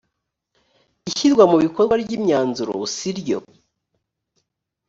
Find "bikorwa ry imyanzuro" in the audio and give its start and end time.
1.63-2.73